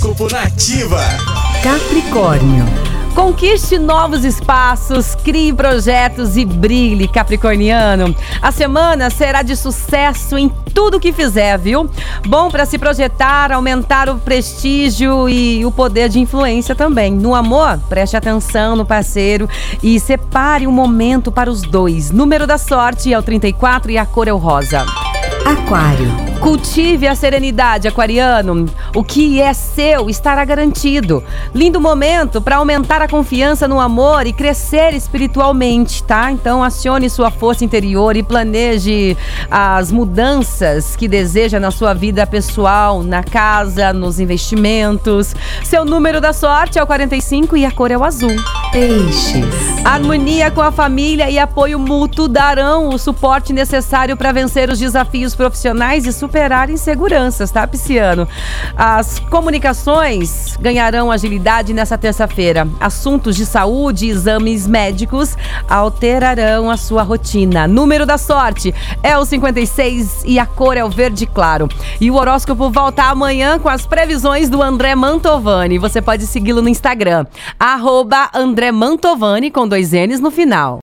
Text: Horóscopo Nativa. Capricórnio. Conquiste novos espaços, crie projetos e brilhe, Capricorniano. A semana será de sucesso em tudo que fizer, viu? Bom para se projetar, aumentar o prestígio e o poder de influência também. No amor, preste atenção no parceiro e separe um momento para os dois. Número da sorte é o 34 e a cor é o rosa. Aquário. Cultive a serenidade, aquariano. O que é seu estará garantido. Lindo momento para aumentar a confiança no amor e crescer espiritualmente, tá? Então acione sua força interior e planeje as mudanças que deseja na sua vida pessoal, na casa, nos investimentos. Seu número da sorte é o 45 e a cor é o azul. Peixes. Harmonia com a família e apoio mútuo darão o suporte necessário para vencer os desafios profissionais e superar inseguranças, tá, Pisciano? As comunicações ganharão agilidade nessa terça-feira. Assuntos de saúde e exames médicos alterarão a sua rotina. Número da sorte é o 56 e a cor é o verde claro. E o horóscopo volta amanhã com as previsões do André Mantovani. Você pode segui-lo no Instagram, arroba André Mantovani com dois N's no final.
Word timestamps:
Horóscopo 0.00 0.32
Nativa. 0.32 0.98
Capricórnio. 1.62 2.64
Conquiste 3.14 3.78
novos 3.78 4.24
espaços, 4.24 5.14
crie 5.14 5.52
projetos 5.52 6.38
e 6.38 6.44
brilhe, 6.44 7.06
Capricorniano. 7.06 8.14
A 8.40 8.50
semana 8.50 9.10
será 9.10 9.42
de 9.42 9.54
sucesso 9.54 10.38
em 10.38 10.48
tudo 10.72 10.98
que 10.98 11.12
fizer, 11.12 11.58
viu? 11.58 11.90
Bom 12.26 12.50
para 12.50 12.64
se 12.64 12.78
projetar, 12.78 13.52
aumentar 13.52 14.08
o 14.08 14.16
prestígio 14.16 15.28
e 15.28 15.66
o 15.66 15.70
poder 15.70 16.08
de 16.08 16.18
influência 16.18 16.74
também. 16.74 17.12
No 17.12 17.34
amor, 17.34 17.78
preste 17.88 18.16
atenção 18.16 18.74
no 18.74 18.86
parceiro 18.86 19.48
e 19.82 20.00
separe 20.00 20.66
um 20.66 20.72
momento 20.72 21.30
para 21.30 21.50
os 21.50 21.60
dois. 21.60 22.10
Número 22.10 22.46
da 22.46 22.56
sorte 22.56 23.12
é 23.12 23.18
o 23.18 23.22
34 23.22 23.90
e 23.90 23.98
a 23.98 24.06
cor 24.06 24.28
é 24.28 24.32
o 24.32 24.38
rosa. 24.38 24.86
Aquário. 25.44 26.29
Cultive 26.40 27.06
a 27.06 27.14
serenidade, 27.14 27.86
aquariano. 27.86 28.64
O 28.94 29.04
que 29.04 29.42
é 29.42 29.52
seu 29.52 30.08
estará 30.08 30.42
garantido. 30.42 31.22
Lindo 31.54 31.78
momento 31.78 32.40
para 32.40 32.56
aumentar 32.56 33.02
a 33.02 33.08
confiança 33.08 33.68
no 33.68 33.78
amor 33.78 34.26
e 34.26 34.32
crescer 34.32 34.94
espiritualmente, 34.94 36.02
tá? 36.02 36.32
Então 36.32 36.64
acione 36.64 37.10
sua 37.10 37.30
força 37.30 37.62
interior 37.62 38.16
e 38.16 38.22
planeje 38.22 39.18
as 39.50 39.92
mudanças 39.92 40.96
que 40.96 41.06
deseja 41.06 41.60
na 41.60 41.70
sua 41.70 41.92
vida 41.92 42.26
pessoal, 42.26 43.02
na 43.02 43.22
casa, 43.22 43.92
nos 43.92 44.18
investimentos. 44.18 45.34
Seu 45.62 45.84
número 45.84 46.22
da 46.22 46.32
sorte 46.32 46.78
é 46.78 46.82
o 46.82 46.86
45 46.86 47.54
e 47.58 47.66
a 47.66 47.70
cor 47.70 47.90
é 47.90 47.98
o 47.98 48.02
azul. 48.02 48.34
Peixes. 48.72 49.44
Harmonia 49.84 50.48
com 50.50 50.60
a 50.60 50.70
família 50.70 51.28
e 51.28 51.38
apoio 51.38 51.76
mútuo 51.76 52.28
darão 52.28 52.90
o 52.90 52.98
suporte 52.98 53.52
necessário 53.52 54.16
para 54.16 54.30
vencer 54.30 54.70
os 54.70 54.78
desafios 54.78 55.34
profissionais 55.34 56.06
e 56.06 56.12
superar 56.12 56.70
inseguranças, 56.70 57.50
tá, 57.50 57.66
Pisciano? 57.66 58.28
As 58.76 59.18
comunicações 59.18 60.56
ganharão 60.60 61.10
agilidade 61.10 61.74
nessa 61.74 61.98
terça-feira. 61.98 62.68
Assuntos 62.78 63.34
de 63.34 63.44
saúde 63.44 64.06
e 64.06 64.10
exames 64.10 64.68
médicos 64.68 65.36
alterarão 65.68 66.70
a 66.70 66.76
sua 66.76 67.02
rotina. 67.02 67.66
Número 67.66 68.06
da 68.06 68.18
sorte 68.18 68.72
é 69.02 69.18
o 69.18 69.24
56 69.24 70.22
e 70.24 70.38
a 70.38 70.46
cor 70.46 70.76
é 70.76 70.84
o 70.84 70.90
verde 70.90 71.26
claro. 71.26 71.68
E 72.00 72.08
o 72.08 72.14
horóscopo 72.14 72.70
volta 72.70 73.02
amanhã 73.02 73.58
com 73.58 73.68
as 73.68 73.84
previsões 73.84 74.48
do 74.48 74.62
André 74.62 74.94
Mantovani. 74.94 75.78
Você 75.78 76.00
pode 76.00 76.26
segui-lo 76.26 76.62
no 76.62 76.68
Instagram, 76.68 77.26
arroba 77.58 78.30
André 78.32 78.59
Mantovani 78.70 79.50
com 79.50 79.66
dois 79.66 79.94
N's 79.94 80.20
no 80.20 80.30
final. 80.30 80.78